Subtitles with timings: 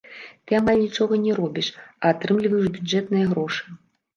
[0.45, 1.67] Ты амаль нічога не робіш,
[2.03, 3.63] а атрымліваеш бюджэтныя грошы.